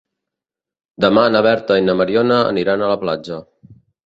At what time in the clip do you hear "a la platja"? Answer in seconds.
2.87-3.41